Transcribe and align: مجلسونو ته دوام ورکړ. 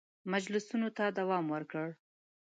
مجلسونو 0.31 0.89
ته 0.97 1.03
دوام 1.19 1.45
ورکړ. 1.53 1.87